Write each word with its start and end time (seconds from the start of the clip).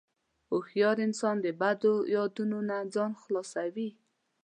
هوښیار 0.49 0.97
انسان 1.07 1.35
د 1.41 1.47
بدو 1.59 1.93
یادونو 2.15 2.57
نه 2.69 2.77
ځان 2.93 3.11
خلاصوي. 3.21 3.89